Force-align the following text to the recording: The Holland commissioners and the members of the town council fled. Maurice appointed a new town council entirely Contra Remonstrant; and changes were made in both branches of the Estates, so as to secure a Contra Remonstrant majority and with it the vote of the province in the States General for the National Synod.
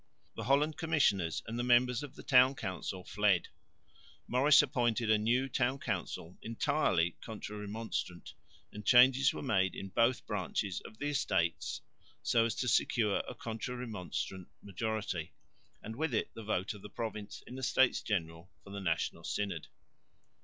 The 0.35 0.45
Holland 0.45 0.77
commissioners 0.77 1.43
and 1.45 1.59
the 1.59 1.63
members 1.63 2.01
of 2.01 2.15
the 2.15 2.23
town 2.23 2.55
council 2.55 3.03
fled. 3.03 3.49
Maurice 4.25 4.63
appointed 4.63 5.11
a 5.11 5.19
new 5.19 5.47
town 5.47 5.77
council 5.77 6.39
entirely 6.41 7.17
Contra 7.21 7.55
Remonstrant; 7.59 8.33
and 8.71 8.83
changes 8.83 9.31
were 9.31 9.43
made 9.43 9.75
in 9.75 9.89
both 9.89 10.25
branches 10.25 10.81
of 10.85 10.97
the 10.97 11.09
Estates, 11.09 11.81
so 12.23 12.45
as 12.45 12.55
to 12.55 12.67
secure 12.67 13.17
a 13.29 13.35
Contra 13.35 13.75
Remonstrant 13.75 14.47
majority 14.63 15.33
and 15.83 15.95
with 15.95 16.15
it 16.15 16.31
the 16.33 16.43
vote 16.43 16.73
of 16.73 16.81
the 16.81 16.89
province 16.89 17.43
in 17.45 17.53
the 17.53 17.61
States 17.61 18.01
General 18.01 18.49
for 18.63 18.71
the 18.71 18.81
National 18.81 19.23
Synod. 19.23 19.67